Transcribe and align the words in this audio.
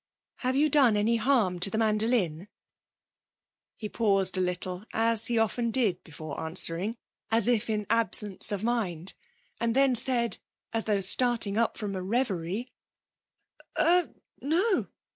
'Have 0.37 0.55
you 0.55 0.67
done 0.67 0.97
any 0.97 1.17
harm 1.17 1.59
to 1.59 1.69
the 1.69 1.77
mandolin?' 1.77 2.47
He 3.75 3.87
paused 3.87 4.35
a 4.35 4.41
little, 4.41 4.83
as 4.93 5.27
he 5.27 5.37
often 5.37 5.69
did 5.69 6.03
before 6.03 6.39
answering, 6.43 6.97
as 7.29 7.47
if 7.47 7.69
in 7.69 7.85
absence 7.87 8.51
of 8.51 8.63
mind, 8.63 9.13
and 9.59 9.75
then 9.75 9.93
said, 9.95 10.39
as 10.73 10.85
though 10.85 11.01
starting 11.01 11.55
up 11.55 11.77
from 11.77 11.95
a 11.95 12.01
reverie: 12.01 12.71
'Er 13.79 14.11
no. 14.41 14.87